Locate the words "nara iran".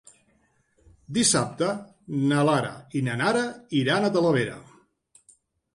3.23-4.07